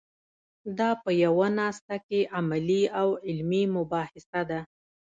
[0.77, 4.59] دا په یوه ناسته کې عملي او علمي مباحثه ده.